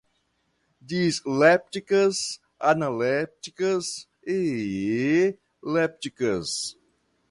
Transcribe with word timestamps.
dislépticas, 0.89 2.17
analépticas 2.71 3.85
e 4.25 5.37
lépticas 5.73 6.49